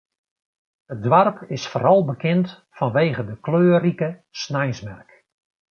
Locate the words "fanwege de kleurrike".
2.77-4.09